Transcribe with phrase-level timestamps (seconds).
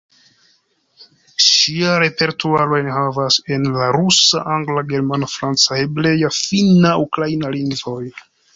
[1.47, 8.03] Ŝia repertuaro enhavas en la rusa, angla, germana, franca, hebrea, finna, ukraina lingvoj.